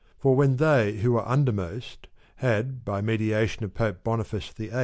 For 0.17 0.35
when 0.35 0.55
they 0.55 0.93
who 0.93 1.11
were 1.11 1.29
undermost 1.29 2.07
had, 2.37 2.83
by 2.83 3.01
mediation 3.01 3.63
of 3.65 3.75
Pope 3.75 4.03
Boniface 4.03 4.47
VIII. 4.49 4.71